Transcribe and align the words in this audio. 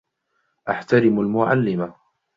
أَحْتَرِمُ 0.69 1.19
الْمُعَلِّمَ. 1.19 1.93